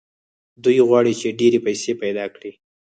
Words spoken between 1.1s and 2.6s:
چې ډېرې پيسې پيدا کړي.